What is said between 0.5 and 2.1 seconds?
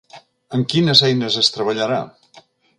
Amb quines eines es treballarà?